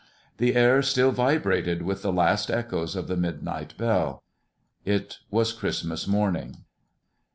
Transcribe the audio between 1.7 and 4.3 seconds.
with the last echoes of the midnight bell.